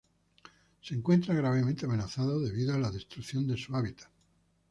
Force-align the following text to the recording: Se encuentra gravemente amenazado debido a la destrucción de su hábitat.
Se 0.81 0.95
encuentra 0.95 1.35
gravemente 1.35 1.85
amenazado 1.85 2.39
debido 2.39 2.73
a 2.73 2.79
la 2.79 2.89
destrucción 2.89 3.45
de 3.45 3.55
su 3.55 3.75
hábitat. 3.75 4.09